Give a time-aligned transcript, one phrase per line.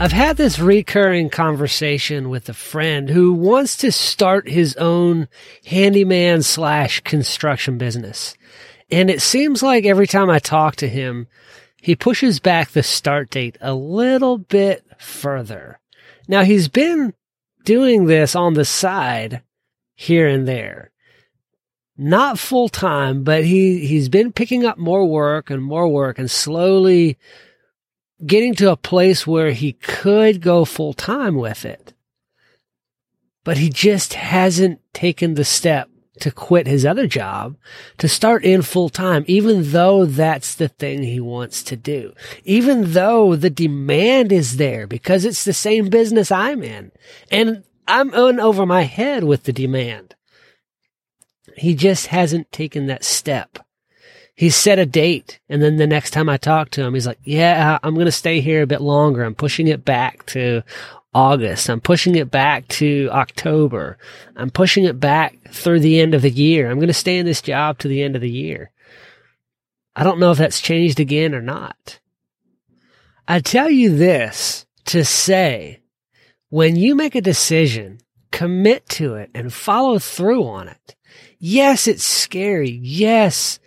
[0.00, 5.26] I've had this recurring conversation with a friend who wants to start his own
[5.66, 8.36] handyman slash construction business.
[8.92, 11.26] And it seems like every time I talk to him,
[11.82, 15.80] he pushes back the start date a little bit further.
[16.28, 17.12] Now he's been
[17.64, 19.42] doing this on the side
[19.96, 20.92] here and there.
[21.96, 26.30] Not full time, but he, he's been picking up more work and more work and
[26.30, 27.18] slowly
[28.24, 31.94] getting to a place where he could go full time with it.
[33.44, 35.88] But he just hasn't taken the step
[36.20, 37.56] to quit his other job
[37.98, 42.12] to start in full time, even though that's the thing he wants to do.
[42.44, 46.92] Even though the demand is there because it's the same business I'm in
[47.30, 50.14] and I'm in over my head with the demand.
[51.56, 53.58] He just hasn't taken that step
[54.38, 57.18] he set a date and then the next time I talked to him, he's like,
[57.24, 59.24] yeah, I'm going to stay here a bit longer.
[59.24, 60.62] I'm pushing it back to
[61.12, 61.68] August.
[61.68, 63.98] I'm pushing it back to October.
[64.36, 66.70] I'm pushing it back through the end of the year.
[66.70, 68.70] I'm going to stay in this job to the end of the year.
[69.96, 71.98] I don't know if that's changed again or not.
[73.26, 75.80] I tell you this to say
[76.48, 77.98] when you make a decision,
[78.30, 80.94] commit to it and follow through on it.
[81.40, 82.70] Yes, it's scary.
[82.70, 83.58] Yes,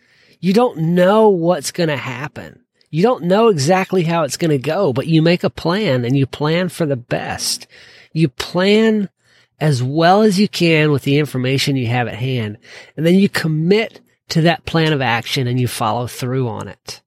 [0.41, 2.65] you don't know what's going to happen.
[2.89, 6.17] You don't know exactly how it's going to go, but you make a plan and
[6.17, 7.67] you plan for the best.
[8.11, 9.09] You plan
[9.59, 12.57] as well as you can with the information you have at hand.
[12.97, 17.01] And then you commit to that plan of action and you follow through on it.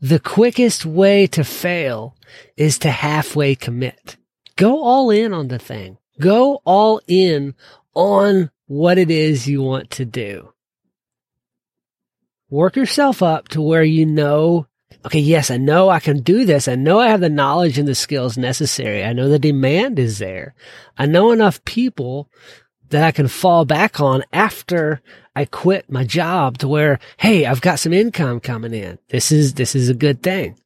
[0.00, 2.16] The quickest way to fail
[2.56, 4.16] is to halfway commit.
[4.56, 5.98] Go all in on the thing.
[6.18, 7.54] Go all in
[7.94, 10.51] on what it is you want to do
[12.52, 14.66] work yourself up to where you know,
[15.06, 16.68] okay, yes, I know I can do this.
[16.68, 19.02] I know I have the knowledge and the skills necessary.
[19.02, 20.54] I know the demand is there.
[20.98, 22.28] I know enough people
[22.90, 25.00] that I can fall back on after
[25.34, 28.98] I quit my job to where, hey, I've got some income coming in.
[29.08, 30.56] This is, this is a good thing.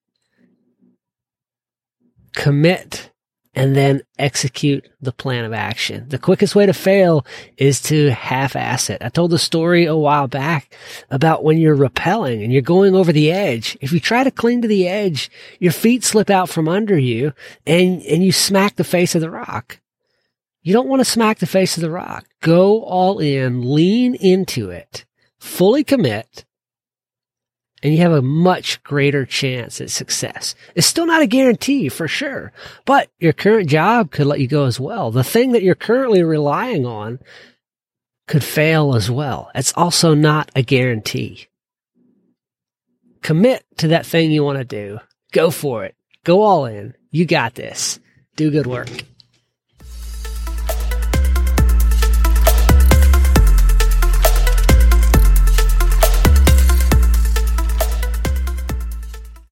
[2.35, 3.13] Commit
[3.57, 6.07] and then execute the plan of action.
[6.11, 7.25] The quickest way to fail
[7.57, 9.03] is to half-ass it.
[9.03, 10.77] I told the story a while back
[11.11, 13.79] about when you're rappelling and you're going over the edge.
[13.81, 17.33] If you try to cling to the edge, your feet slip out from under you
[17.67, 19.81] and, and you smack the face of the rock.
[20.63, 22.27] You don't want to smack the face of the rock.
[22.43, 25.07] Go all in, lean into it,
[25.39, 26.45] fully commit,
[27.83, 30.55] and you have a much greater chance at success.
[30.75, 32.53] It's still not a guarantee for sure,
[32.85, 35.11] but your current job could let you go as well.
[35.11, 37.19] The thing that you're currently relying on
[38.27, 39.51] could fail as well.
[39.55, 41.47] It's also not a guarantee.
[43.23, 44.99] Commit to that thing you want to do.
[45.33, 45.95] Go for it.
[46.25, 46.95] Go all in.
[47.11, 48.01] You got this.
[48.37, 48.89] Do good work.